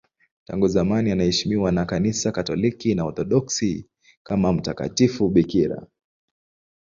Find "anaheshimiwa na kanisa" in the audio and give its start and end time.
1.11-2.31